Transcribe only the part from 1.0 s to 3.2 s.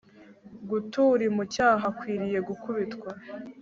uri mu cyaha akwiriye gukubitwa